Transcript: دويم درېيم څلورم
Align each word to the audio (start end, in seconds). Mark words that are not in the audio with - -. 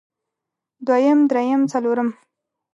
دويم 0.87 1.19
درېيم 1.29 1.61
څلورم 1.71 2.09